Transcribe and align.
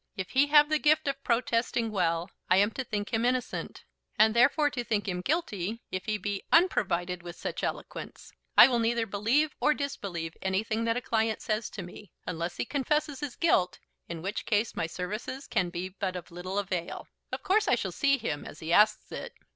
If 0.17 0.31
he 0.31 0.47
have 0.47 0.69
the 0.69 0.79
gift 0.79 1.07
of 1.07 1.23
protesting 1.23 1.91
well, 1.91 2.31
I 2.49 2.57
am 2.57 2.71
to 2.71 2.83
think 2.83 3.13
him 3.13 3.23
innocent; 3.23 3.83
and, 4.17 4.35
therefore, 4.35 4.71
to 4.71 4.83
think 4.83 5.07
him 5.07 5.21
guilty, 5.21 5.83
if 5.91 6.05
he 6.05 6.17
be 6.17 6.41
unprovided 6.51 7.21
with 7.21 7.35
such 7.35 7.63
eloquence! 7.63 8.33
I 8.57 8.67
will 8.67 8.79
neither 8.79 9.05
believe 9.05 9.55
or 9.59 9.75
disbelieve 9.75 10.35
anything 10.41 10.85
that 10.85 10.97
a 10.97 11.01
client 11.01 11.39
says 11.39 11.69
to 11.69 11.83
me, 11.83 12.11
unless 12.25 12.57
he 12.57 12.65
confess 12.65 13.05
his 13.05 13.35
guilt, 13.35 13.77
in 14.09 14.23
which 14.23 14.47
case 14.47 14.75
my 14.75 14.87
services 14.87 15.45
can 15.45 15.69
be 15.69 15.89
but 15.89 16.15
of 16.15 16.31
little 16.31 16.57
avail. 16.57 17.07
Of 17.31 17.43
course 17.43 17.67
I 17.67 17.75
shall 17.75 17.91
see 17.91 18.17
him, 18.17 18.43
as 18.43 18.59
he 18.59 18.73
asks 18.73 19.11
it. 19.11 19.35